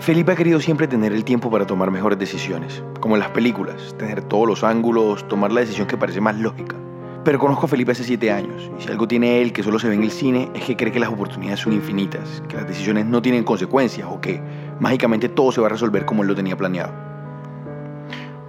[0.00, 3.94] Felipe ha querido siempre tener el tiempo para tomar mejores decisiones, como en las películas,
[3.98, 6.74] tener todos los ángulos, tomar la decisión que parece más lógica.
[7.22, 9.88] Pero conozco a Felipe hace siete años, y si algo tiene él que solo se
[9.88, 13.04] ve en el cine es que cree que las oportunidades son infinitas, que las decisiones
[13.04, 14.40] no tienen consecuencias o que
[14.80, 16.94] mágicamente todo se va a resolver como él lo tenía planeado.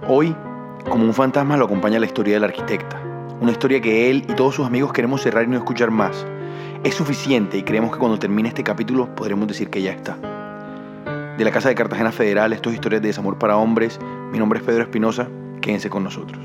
[0.08, 0.34] Hoy,
[0.88, 2.98] como un fantasma, lo acompaña la historia del arquitecta,
[3.42, 6.26] una historia que él y todos sus amigos queremos cerrar y no escuchar más.
[6.82, 10.31] Es suficiente y creemos que cuando termine este capítulo podremos decir que ya está.
[11.42, 13.98] De la Casa de Cartagena Federal, esto es Historias de Desamor para Hombres.
[14.30, 15.28] Mi nombre es Pedro Espinosa.
[15.60, 16.40] Quédense con nosotros.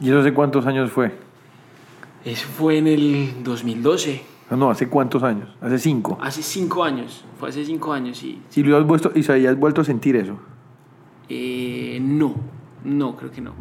[0.00, 1.12] ¿Y eso hace cuántos años fue?
[2.24, 4.20] Eso fue en el 2012.
[4.50, 5.48] No, no, ¿hace cuántos años?
[5.60, 6.18] Hace cinco.
[6.20, 7.24] Hace cinco años.
[7.38, 8.42] Fue hace cinco años, sí.
[8.56, 10.40] ¿Y lo has vuelto, y se has vuelto a sentir eso?
[11.28, 12.34] Eh, no,
[12.84, 13.52] no, creo que no.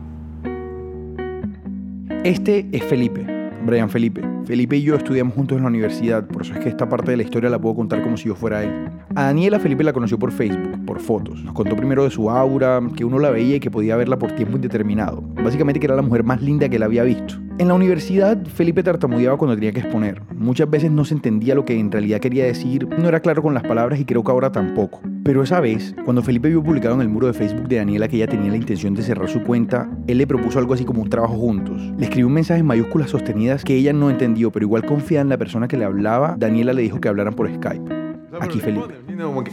[2.23, 3.25] Este es Felipe,
[3.65, 4.21] Brian Felipe.
[4.45, 7.17] Felipe y yo estudiamos juntos en la universidad, por eso es que esta parte de
[7.17, 8.89] la historia la puedo contar como si yo fuera él.
[9.15, 11.43] A Daniela Felipe la conoció por Facebook, por fotos.
[11.43, 14.31] Nos contó primero de su aura, que uno la veía y que podía verla por
[14.31, 15.21] tiempo indeterminado.
[15.43, 17.35] Básicamente que era la mujer más linda que él había visto.
[17.59, 20.21] En la universidad, Felipe tartamudeaba cuando tenía que exponer.
[20.35, 23.55] Muchas veces no se entendía lo que en realidad quería decir, no era claro con
[23.55, 25.01] las palabras y creo que ahora tampoco.
[25.23, 28.17] Pero esa vez, cuando Felipe vio publicado en el muro de Facebook de Daniela que
[28.17, 31.09] ella tenía la intención de cerrar su cuenta, él le propuso algo así como un
[31.09, 31.81] trabajo juntos.
[31.97, 35.29] Le escribió un mensaje en mayúsculas sostenidas que ella no entendió, pero igual confiada en
[35.29, 37.91] la persona que le hablaba, Daniela le dijo que hablaran por Skype.
[38.39, 38.93] Aquí Felipe.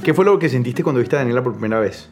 [0.02, 2.10] ¿Qué fue lo que sentiste cuando viste a Daniela por primera vez?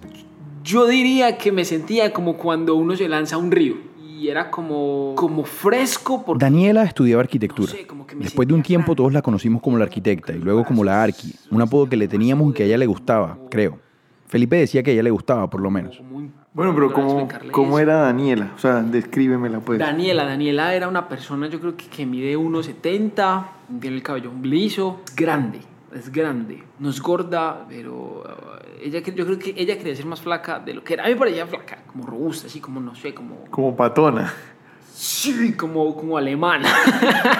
[0.64, 3.91] Yo diría que me sentía como cuando uno se lanza a un río
[4.22, 6.22] y era como, como fresco.
[6.24, 7.72] Porque, Daniela estudiaba arquitectura.
[7.72, 10.32] No sé, como que me Después de un tiempo todos la conocimos como la arquitecta
[10.32, 12.86] y luego como la Arqui, un apodo que le teníamos y que a ella le
[12.86, 13.80] gustaba, creo.
[14.28, 16.00] Felipe decía que a ella le gustaba, por lo menos.
[16.54, 17.90] Bueno, pero ¿cómo, cómo eso.
[17.90, 18.52] era Daniela?
[18.54, 19.80] O sea, descríbemela pues.
[19.80, 23.46] Daniela, Daniela era una persona, yo creo que, que mide 1,70,
[23.80, 25.60] tiene el cabello liso, es grande,
[25.94, 30.20] es grande, no es gorda, pero uh, ella, yo creo que ella quería ser más
[30.20, 31.04] flaca de lo que era.
[31.04, 33.44] A mí me parecía flaca, como robusta, así como, no sé, como...
[33.50, 34.32] Como patona.
[34.94, 36.68] Sí, como, como alemana.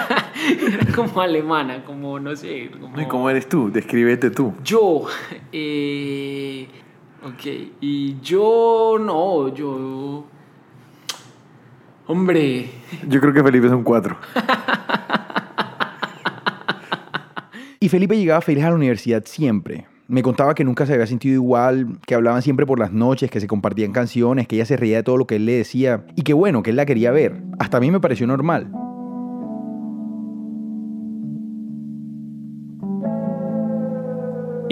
[0.95, 2.99] como alemana, como, no sé, como...
[2.99, 3.71] ¿Y cómo eres tú?
[3.71, 4.53] Descríbete tú.
[4.63, 5.05] Yo,
[5.51, 6.67] eh,
[7.23, 7.45] ok,
[7.81, 10.25] y yo no, yo...
[12.05, 12.69] Hombre,
[13.07, 14.17] Yo creo que Felipe son cuatro.
[17.83, 19.87] Y Felipe llegaba feliz a la universidad siempre.
[20.07, 23.41] Me contaba que nunca se había sentido igual, que hablaban siempre por las noches, que
[23.41, 26.21] se compartían canciones, que ella se reía de todo lo que él le decía y
[26.21, 27.43] que bueno, que él la quería ver.
[27.59, 28.71] Hasta a mí me pareció normal.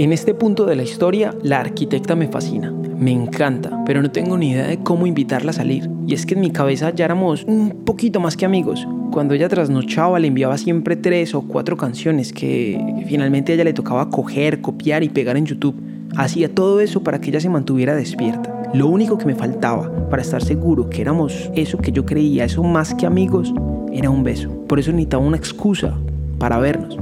[0.02, 4.36] En este punto de la historia, la arquitecta me fascina, me encanta, pero no tengo
[4.36, 5.92] ni idea de cómo invitarla a salir.
[6.08, 8.88] Y es que en mi cabeza ya éramos un poquito más que amigos.
[9.12, 13.74] Cuando ella trasnochaba le enviaba siempre tres o cuatro canciones que finalmente a ella le
[13.74, 15.80] tocaba coger, copiar y pegar en YouTube.
[16.18, 18.72] Hacía todo eso para que ella se mantuviera despierta.
[18.74, 22.64] Lo único que me faltaba para estar seguro que éramos eso que yo creía, eso
[22.64, 23.54] más que amigos,
[23.94, 24.50] era un beso.
[24.68, 25.96] Por eso necesitaba una excusa
[26.40, 26.98] para vernos.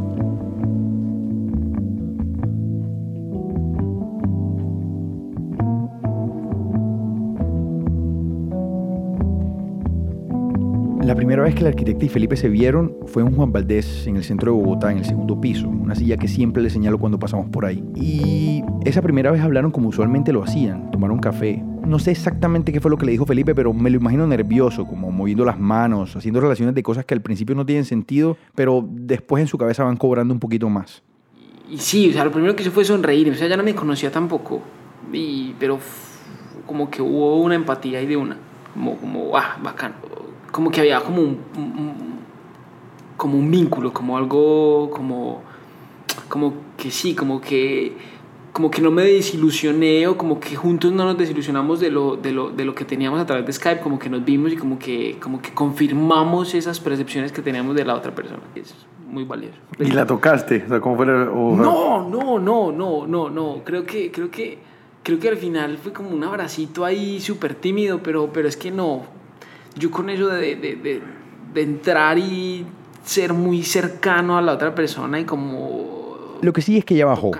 [11.19, 14.23] Primera vez que la arquitecta y Felipe se vieron fue en Juan Valdés, en el
[14.23, 17.49] centro de Bogotá, en el segundo piso, una silla que siempre le señalo cuando pasamos
[17.49, 17.83] por ahí.
[17.93, 21.61] Y esa primera vez hablaron como usualmente lo hacían, tomaron café.
[21.85, 24.85] No sé exactamente qué fue lo que le dijo Felipe, pero me lo imagino nervioso,
[24.85, 28.87] como moviendo las manos, haciendo relaciones de cosas que al principio no tienen sentido, pero
[28.89, 31.03] después en su cabeza van cobrando un poquito más.
[31.69, 33.29] Y sí, o sea, lo primero que hizo fue sonreír.
[33.29, 34.61] O sea, ya no me conocía tampoco.
[35.11, 35.79] Y, pero
[36.65, 38.37] como que hubo una empatía ahí de una.
[38.73, 39.95] Como, como, ah, bacán.
[40.51, 42.19] Como que había como un, un- un-
[43.17, 45.41] como un vínculo, como algo, como,
[46.29, 47.93] como que sí, como que,
[48.53, 52.31] como que no me desilusioné o como que juntos no nos desilusionamos de lo, de
[52.31, 54.79] lo, de lo que teníamos a través de Skype, como que nos vimos y como
[54.79, 58.39] que, como que confirmamos esas percepciones que teníamos de la otra persona.
[58.55, 58.73] Es
[59.09, 59.57] muy valioso.
[59.79, 60.63] ¿Y la tocaste?
[60.65, 63.61] O sea, ¿cómo fue la- o- No, no, no, no, no, no.
[63.65, 64.57] Creo que, creo que,
[65.03, 68.71] creo que al final fue como un abracito ahí súper tímido, pero, pero es que
[68.71, 69.18] no.
[69.79, 71.01] Yo con eso de, de, de,
[71.53, 72.65] de entrar y
[73.03, 76.37] ser muy cercano a la otra persona y como...
[76.41, 77.31] Lo que sí es que ella bajó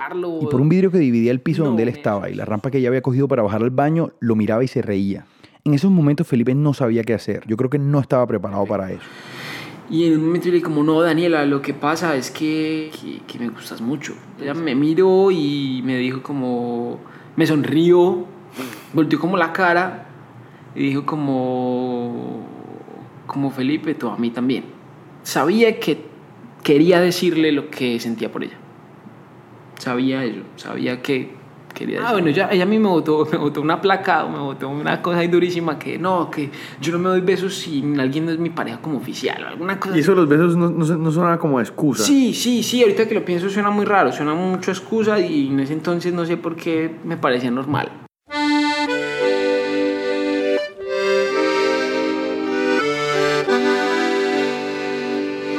[0.42, 2.70] y por un vidrio que dividía el piso No, donde él estaba y la rampa
[2.70, 5.24] que ella había cogido para bajar al baño, lo miraba y se reía.
[5.64, 7.44] En esos momentos Felipe no sabía qué hacer.
[7.46, 9.02] Yo creo que no estaba preparado para eso.
[9.88, 13.20] Y en un momento le dije como, no, Daniela, lo que pasa es que, que,
[13.26, 14.14] que me gustas mucho.
[14.40, 17.00] Ella me miró y me dijo como,
[17.36, 18.26] me sonrió
[18.92, 20.06] volteó como la cara
[20.74, 22.46] y dijo como,
[23.26, 24.64] como Felipe, tú a mí también.
[25.22, 25.98] Sabía que
[26.62, 28.56] quería decirle lo que sentía por ella.
[29.78, 31.30] Sabía ello, sabía que
[31.74, 34.68] quería Ah, bueno, ya, ella a mí me botó, me botó una placa, me botó
[34.68, 36.50] una cosa ahí durísima que no, que
[36.80, 39.80] yo no me doy besos si alguien no es mi pareja como oficial o alguna
[39.80, 42.04] cosa Y eso los besos no, no, no sonaba como excusa.
[42.04, 45.60] Sí, sí, sí, ahorita que lo pienso suena muy raro, suena mucho excusa y en
[45.60, 47.90] ese entonces no sé por qué me parecía normal.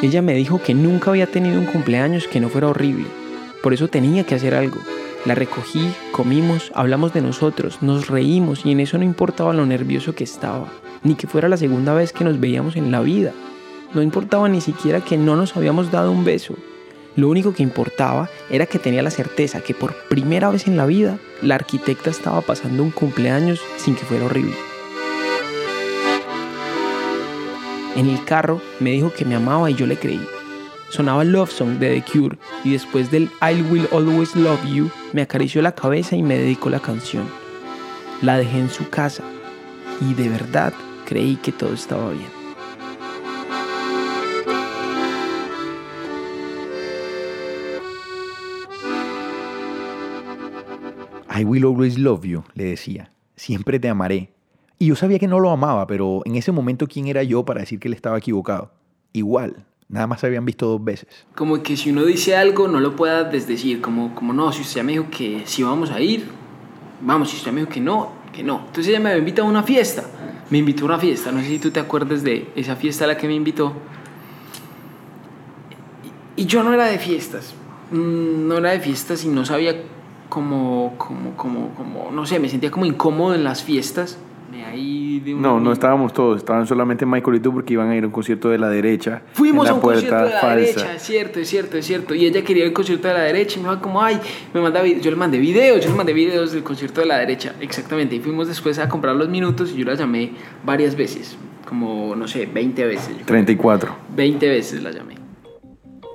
[0.01, 3.05] Ella me dijo que nunca había tenido un cumpleaños que no fuera horrible,
[3.61, 4.79] por eso tenía que hacer algo.
[5.25, 10.15] La recogí, comimos, hablamos de nosotros, nos reímos y en eso no importaba lo nervioso
[10.15, 10.67] que estaba,
[11.03, 13.31] ni que fuera la segunda vez que nos veíamos en la vida.
[13.93, 16.55] No importaba ni siquiera que no nos habíamos dado un beso.
[17.15, 20.87] Lo único que importaba era que tenía la certeza que por primera vez en la
[20.87, 24.70] vida la arquitecta estaba pasando un cumpleaños sin que fuera horrible.
[27.95, 30.21] En el carro me dijo que me amaba y yo le creí.
[30.89, 35.21] Sonaba Love Song de The Cure y después del I Will Always Love You me
[35.21, 37.25] acarició la cabeza y me dedicó la canción.
[38.21, 39.23] La dejé en su casa
[39.99, 40.73] y de verdad
[41.05, 42.41] creí que todo estaba bien.
[51.33, 53.11] I will always love you, le decía.
[53.35, 54.33] Siempre te amaré.
[54.81, 57.59] Y yo sabía que no lo amaba, pero en ese momento, ¿quién era yo para
[57.59, 58.71] decir que él estaba equivocado?
[59.13, 61.07] Igual, nada más se habían visto dos veces.
[61.35, 63.79] Como que si uno dice algo, no lo pueda desdecir.
[63.79, 66.25] Como, como no, si usted me dijo que sí vamos a ir,
[66.99, 67.29] vamos.
[67.29, 68.61] Si usted me dijo que no, que no.
[68.65, 70.03] Entonces ella me invitado a una fiesta.
[70.49, 71.31] Me invitó a una fiesta.
[71.31, 73.73] No sé si tú te acuerdas de esa fiesta a la que me invitó.
[76.35, 77.53] Y, y yo no era de fiestas.
[77.91, 79.75] Mm, No era de fiestas y no sabía
[80.27, 84.17] como, como, como, como, no sé, me sentía como incómodo en las fiestas.
[84.51, 87.89] Me ahí de un- No, no estábamos todos, estaban solamente Michael y tú porque iban
[87.89, 89.21] a ir a un concierto de la derecha.
[89.33, 90.55] Fuimos a un concierto de la falsa.
[90.55, 92.13] derecha, es cierto, es cierto, es cierto.
[92.13, 94.19] Y ella quería ir al concierto de la derecha y me iba como, ay,
[94.53, 97.53] me manda yo le mandé videos, yo le mandé videos del concierto de la derecha,
[97.61, 98.15] exactamente.
[98.15, 100.31] Y fuimos después a comprar los minutos y yo la llamé
[100.65, 101.37] varias veces,
[101.67, 103.07] como, no sé, 20 veces.
[103.09, 103.25] yo creo.
[103.27, 103.95] 34.
[104.15, 105.15] 20 veces la llamé.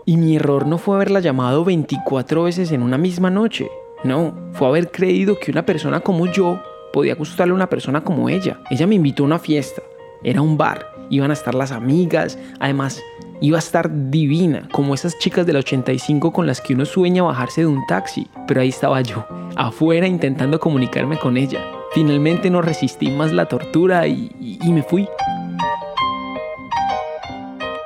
[0.04, 3.68] Y mi error no fue haberla llamado 24 veces en una misma noche.
[4.04, 6.60] No, fue haber creído que una persona como yo
[6.96, 8.58] podía gustarle a una persona como ella.
[8.70, 9.82] Ella me invitó a una fiesta.
[10.24, 10.86] Era un bar.
[11.10, 12.38] Iban a estar las amigas.
[12.58, 13.02] Además,
[13.42, 17.60] iba a estar divina, como esas chicas del 85 con las que uno sueña bajarse
[17.60, 18.26] de un taxi.
[18.48, 19.26] Pero ahí estaba yo,
[19.56, 21.60] afuera intentando comunicarme con ella.
[21.92, 25.06] Finalmente no resistí más la tortura y, y- y me fui.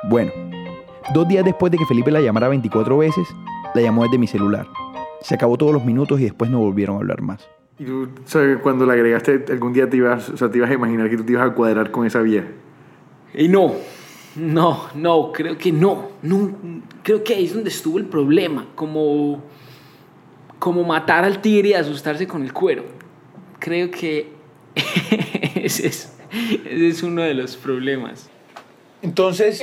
[0.09, 0.31] Bueno,
[1.13, 3.27] dos días después de que Felipe la llamara 24 veces,
[3.75, 4.67] la llamó desde mi celular.
[5.19, 7.45] Se acabó todos los minutos y después no volvieron a hablar más.
[7.79, 10.73] Y tú, sabes, cuando la agregaste, algún día te ibas, o sea, te ibas a
[10.73, 12.47] imaginar que tú te ibas a cuadrar con esa vieja.
[13.33, 13.75] Y no,
[14.35, 16.11] no, no, creo que no.
[16.21, 16.55] no.
[17.03, 18.67] Creo que ahí es donde estuvo el problema.
[18.75, 19.43] Como,
[20.59, 22.83] como matar al tigre y asustarse con el cuero.
[23.59, 24.31] Creo que
[25.55, 26.13] ese es,
[26.65, 28.29] ese es uno de los problemas.
[29.01, 29.61] Entonces,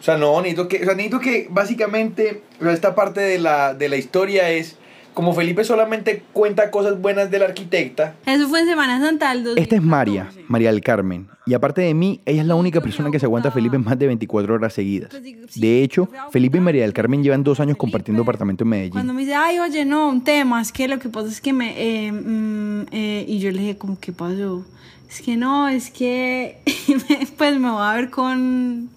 [0.00, 3.38] o sea, no, necesito que, o sea, necesito que básicamente, o sea, esta parte de
[3.38, 4.76] la, de la historia es,
[5.14, 8.14] como Felipe solamente cuenta cosas buenas de la arquitecta.
[8.26, 9.62] Eso fue en Semana Santa del 2014.
[9.62, 11.28] Esta es María, María del Carmen.
[11.46, 13.98] Y aparte de mí, ella es la única persona que se aguanta a Felipe más
[13.98, 15.10] de 24 horas seguidas.
[15.56, 18.92] De hecho, Felipe y María del Carmen llevan dos años compartiendo apartamento en Medellín.
[18.92, 21.52] Cuando me dice, ay, oye, no, un tema, es que lo que pasa es que
[21.52, 21.74] me...
[21.76, 24.64] eh, mm, eh", y yo le dije, como, ¿qué pasó?
[25.08, 26.58] Es que no, es que...
[27.36, 28.90] pues me voy a ver con...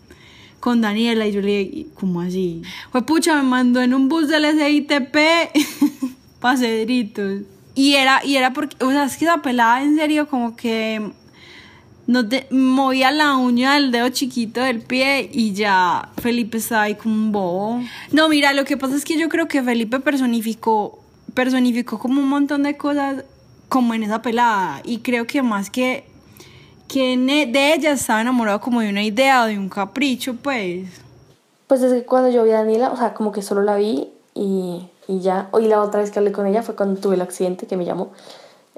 [0.64, 2.62] Con Daniela y yo le dije, ¿cómo así?
[2.94, 5.14] Pues pucha, me mandó en un bus del SITP
[6.40, 7.42] pa' Cedritos.
[7.76, 11.12] Y era, y era porque, o sea, es que esa pelada en serio como que
[12.08, 16.96] no te, movía la uña del dedo chiquito del pie y ya Felipe estaba ahí
[16.96, 17.84] como un bobo.
[18.14, 21.04] No, mira, lo que pasa es que yo creo que Felipe personificó,
[21.34, 23.26] personificó como un montón de cosas
[23.68, 24.82] como en esa pelada.
[24.86, 26.06] Y creo que más que,
[26.94, 30.88] que ne- de ella estaba enamorado como de una idea o de un capricho, pues.
[31.68, 34.10] Pues es que cuando yo vi a Daniela, o sea, como que solo la vi
[34.36, 35.50] y, y ya.
[35.60, 37.86] Y la otra vez que hablé con ella fue cuando tuve el accidente que me
[37.86, 38.12] llamó.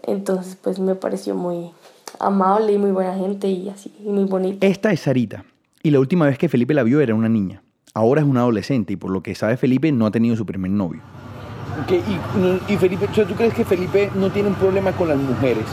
[0.04, 1.72] Entonces, pues me pareció muy
[2.20, 4.66] amable y muy buena gente y así, y muy bonita.
[4.66, 5.44] Esta es Sarita.
[5.84, 7.62] Y la última vez que Felipe la vio era una niña.
[7.94, 10.72] Ahora es una adolescente y por lo que sabe Felipe no ha tenido su primer
[10.72, 11.02] novio.
[11.90, 15.18] y, y Felipe, o sea, ¿tú crees que Felipe no tiene un problema con las
[15.18, 15.66] mujeres?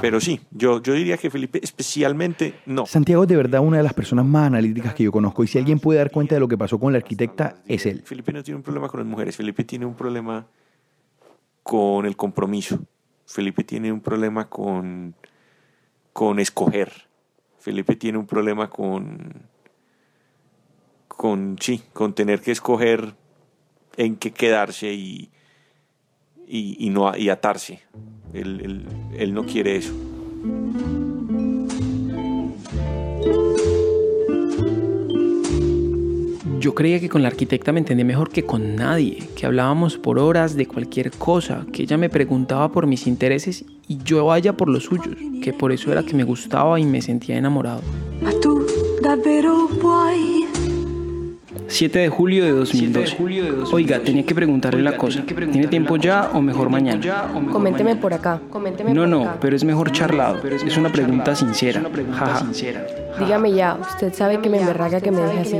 [0.00, 2.86] Pero sí, yo, yo diría que Felipe especialmente no.
[2.86, 5.58] Santiago es de verdad una de las personas más analíticas que yo conozco y si
[5.58, 8.02] alguien puede dar cuenta de lo que pasó con la arquitecta es él.
[8.04, 10.46] Felipe no tiene un problema con las mujeres, Felipe tiene un problema
[11.62, 12.80] con el compromiso.
[13.26, 15.14] Felipe tiene un problema con,
[16.12, 17.08] con escoger.
[17.58, 19.42] Felipe tiene un problema con,
[21.08, 23.14] con, sí, con tener que escoger
[23.96, 25.30] en qué quedarse y,
[26.48, 27.80] y, y no, y atarse.
[28.32, 28.86] Él, él-
[29.18, 29.92] él no quiere eso.
[36.60, 40.18] Yo creía que con la arquitecta me entendía mejor que con nadie, que hablábamos por
[40.18, 44.56] horas de cualquier cosa, que ella me preguntaba por mis intereses y yo a ella
[44.56, 47.82] por los suyos, que por eso era que me gustaba y me sentía enamorado.
[48.20, 48.66] Ma tu
[49.02, 49.68] davvero
[51.68, 53.16] 7 de julio de 2012.
[53.72, 55.22] Oiga, tenía que preguntarle la cosa.
[55.22, 57.00] ¿Tiene tiempo ya o mejor mañana?
[57.52, 58.40] Coménteme por acá.
[58.92, 60.40] No, no, pero es mejor charlado.
[60.48, 61.82] Es una pregunta sincera.
[62.12, 62.46] Jaja.
[63.18, 65.56] Dígame ya, usted sabe que me emberraga que me deje así.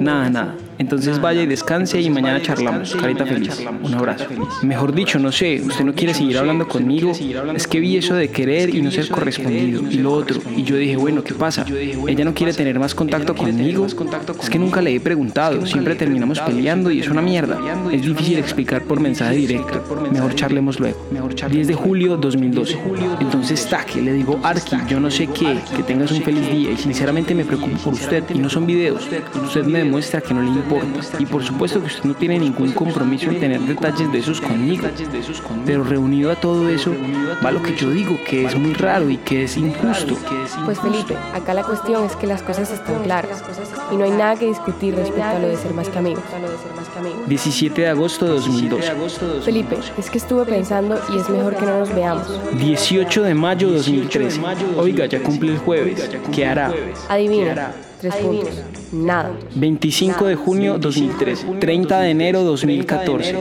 [0.00, 0.54] Nada, nada.
[0.78, 2.94] Entonces vaya y descanse y mañana charlamos.
[2.94, 3.64] Carita feliz.
[3.82, 4.26] Un abrazo.
[4.62, 7.12] Mejor dicho, no sé, usted no quiere seguir hablando conmigo.
[7.54, 9.82] Es que vi eso de querer y no ser correspondido.
[9.90, 10.40] Y lo otro.
[10.54, 11.64] Y yo dije, bueno, ¿qué pasa?
[12.06, 13.86] Ella no quiere tener más contacto conmigo.
[13.86, 15.45] Es que nunca le he preguntado.
[15.64, 17.58] Siempre terminamos peleando y es una mierda.
[17.92, 19.82] Es difícil explicar por mensaje directo.
[20.12, 20.98] Mejor charlemos luego.
[21.48, 22.78] 10 de julio 2012.
[23.20, 26.76] Entonces, taque, le digo, Arki, yo no sé qué, que tengas un feliz día y
[26.76, 29.08] sinceramente me preocupo por usted y no son videos.
[29.42, 30.86] Usted me demuestra que no le importa.
[31.18, 34.86] Y por supuesto que usted no tiene ningún compromiso en tener detalles de esos conmigo.
[35.64, 36.94] Pero reunido a todo eso,
[37.44, 40.16] va lo que yo digo, que es muy raro y que es injusto.
[40.64, 43.42] Pues Felipe, acá la cuestión es que las cosas están claras
[43.92, 46.22] y no hay nada que discutir respecto lo de ser más que amigos.
[47.26, 48.92] 17 de agosto de 2012.
[49.42, 52.28] Felipe, es que estuve pensando y es mejor que no nos veamos.
[52.58, 54.40] 18 de mayo de 2013.
[54.76, 56.08] Oiga, ya cumple el jueves.
[56.32, 56.72] ¿Qué hará?
[57.08, 58.50] Adivina, tres puntos.
[58.92, 59.32] Nada.
[59.54, 61.46] 25 de junio 2013.
[61.60, 63.36] 30 de enero 2014.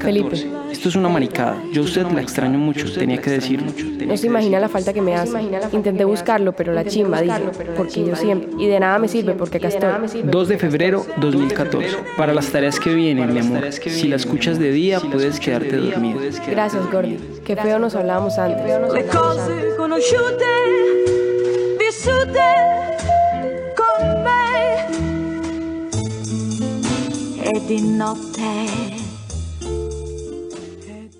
[0.00, 1.62] Felipe, Esto es una maricada.
[1.72, 3.72] Yo a usted la extraño mucho, tenía que decirlo.
[4.06, 5.38] no se imagina la falta que me hace.
[5.72, 7.42] Intenté buscarlo, pero la chimba dije,
[7.76, 8.50] porque yo siempre.
[8.58, 10.22] Y de nada me sirve porque acá estoy.
[10.24, 11.96] 2 de febrero 2014.
[12.16, 13.72] Para las tareas que vienen, mi amor.
[13.72, 16.20] Si la escuchas de día, puedes quedarte dormido.
[16.48, 17.18] Gracias, Gordy.
[17.44, 18.64] Qué feo nos hablábamos antes.
[18.92, 20.44] le cose conosciute,
[21.78, 22.87] vissute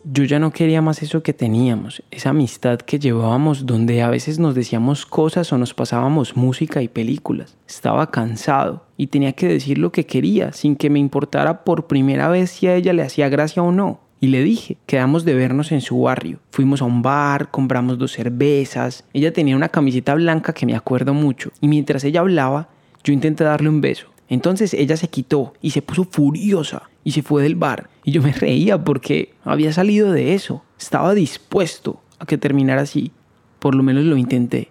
[0.05, 4.39] Yo ya no quería más eso que teníamos, esa amistad que llevábamos donde a veces
[4.39, 7.57] nos decíamos cosas o nos pasábamos música y películas.
[7.67, 12.29] Estaba cansado y tenía que decir lo que quería sin que me importara por primera
[12.29, 14.01] vez si a ella le hacía gracia o no.
[14.21, 16.41] Y le dije, quedamos de vernos en su barrio.
[16.51, 19.05] Fuimos a un bar, compramos dos cervezas.
[19.15, 21.53] Ella tenía una camiseta blanca que me acuerdo mucho.
[21.63, 22.69] Y mientras ella hablaba,
[23.03, 24.09] yo intenté darle un beso.
[24.29, 27.89] Entonces ella se quitó y se puso furiosa y se fue del bar.
[28.05, 30.63] Y yo me reía porque había salido de eso.
[30.79, 33.11] Estaba dispuesto a que terminara así.
[33.59, 34.71] Por lo menos lo intenté.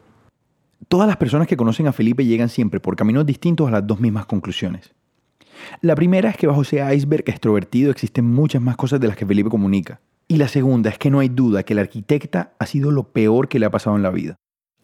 [0.88, 4.00] Todas las personas que conocen a Felipe llegan siempre por caminos distintos a las dos
[4.00, 4.94] mismas conclusiones.
[5.82, 9.26] La primera es que bajo ese iceberg extrovertido existen muchas más cosas de las que
[9.26, 10.00] Felipe comunica.
[10.28, 13.48] Y la segunda es que no hay duda que la arquitecta ha sido lo peor
[13.48, 14.36] que le ha pasado en la vida.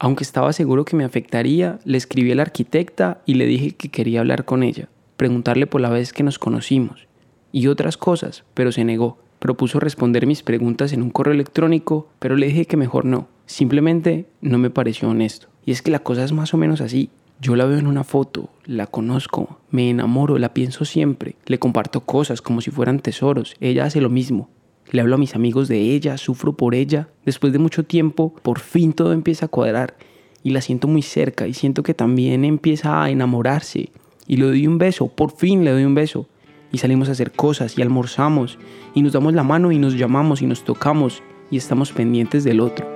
[0.04, 3.88] Aunque estaba seguro que me afectaría, le escribí a la arquitecta y le dije que
[3.88, 7.08] quería hablar con ella, preguntarle por la vez que nos conocimos
[7.54, 9.18] y otras cosas, pero se negó.
[9.40, 13.30] Propuso responder mis preguntas en un correo electrónico, pero le dije que mejor no.
[13.46, 15.48] Simplemente no me pareció honesto.
[15.66, 17.10] Y es que la cosa es más o menos así.
[17.40, 22.02] Yo la veo en una foto, la conozco, me enamoro, la pienso siempre, le comparto
[22.02, 24.50] cosas como si fueran tesoros, ella hace lo mismo.
[24.92, 27.08] Le hablo a mis amigos de ella, sufro por ella.
[27.26, 29.96] Después de mucho tiempo, por fin todo empieza a cuadrar
[30.44, 33.90] y la siento muy cerca y siento que también empieza a enamorarse.
[34.28, 36.28] Y le doy un beso, por fin le doy un beso.
[36.72, 38.58] Y salimos a hacer cosas y almorzamos
[38.94, 42.60] y nos damos la mano y nos llamamos y nos tocamos y estamos pendientes del
[42.60, 42.88] otro.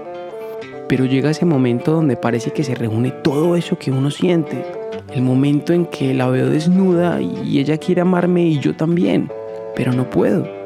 [0.90, 4.66] Pero llega ese momento donde parece que se reúne todo eso que uno siente.
[5.14, 9.30] El momento en que la veo desnuda y ella quiere amarme y yo también.
[9.76, 10.57] Pero no puedo.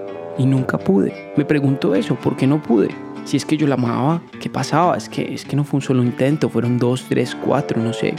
[0.41, 1.13] Y nunca pude.
[1.37, 2.89] Me pregunto eso, ¿por qué no pude?
[3.25, 4.97] Si es que yo la amaba, ¿qué pasaba?
[4.97, 8.15] Es que, es que no fue un solo intento, fueron dos, tres, cuatro, no sé.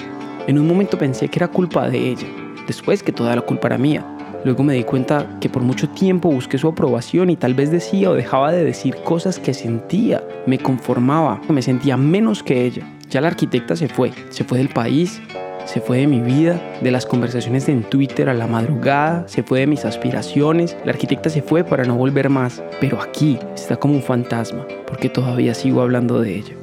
[0.46, 2.28] En un momento pensé que era culpa de ella.
[2.68, 4.06] Después que toda la culpa era mía.
[4.44, 8.08] Luego me di cuenta que por mucho tiempo busqué su aprobación y tal vez decía
[8.08, 10.22] o dejaba de decir cosas que sentía.
[10.46, 12.86] Me conformaba, me sentía menos que ella.
[13.10, 15.20] Ya la arquitecta se fue, se fue del país,
[15.64, 19.60] se fue de mi vida, de las conversaciones en Twitter a la madrugada, se fue
[19.60, 20.76] de mis aspiraciones.
[20.84, 25.08] La arquitecta se fue para no volver más, pero aquí está como un fantasma, porque
[25.08, 26.54] todavía sigo hablando de ella.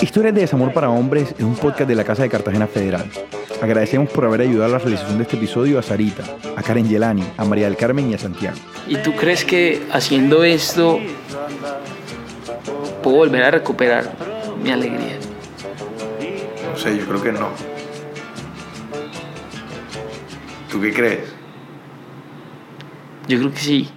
[0.00, 3.04] Historias de Desamor para Hombres es un podcast de la Casa de Cartagena Federal.
[3.62, 6.24] Agradecemos por haber ayudado a la realización de este episodio a Sarita,
[6.56, 8.58] a Karen Yelani, a María del Carmen y a Santiago.
[8.86, 11.00] ¿Y tú crees que haciendo esto
[13.04, 14.10] puedo volver a recuperar
[14.62, 15.18] mi alegría?
[16.70, 17.50] No sé, yo creo que no.
[20.70, 21.34] ¿Tú qué crees?
[23.28, 23.90] Yo creo que sí.